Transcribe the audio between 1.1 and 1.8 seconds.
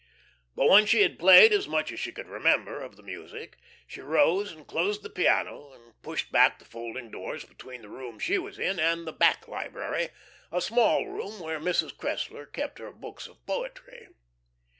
played as